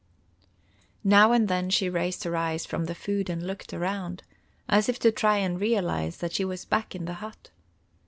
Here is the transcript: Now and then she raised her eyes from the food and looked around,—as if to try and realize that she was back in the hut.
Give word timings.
Now 1.03 1.31
and 1.31 1.47
then 1.47 1.69
she 1.69 1.87
raised 1.87 2.23
her 2.23 2.35
eyes 2.35 2.65
from 2.65 2.85
the 2.85 2.95
food 2.95 3.29
and 3.29 3.45
looked 3.45 3.71
around,—as 3.71 4.89
if 4.89 4.97
to 4.97 5.11
try 5.11 5.37
and 5.37 5.61
realize 5.61 6.17
that 6.17 6.33
she 6.33 6.43
was 6.43 6.65
back 6.65 6.95
in 6.95 7.05
the 7.05 7.13
hut. 7.21 7.51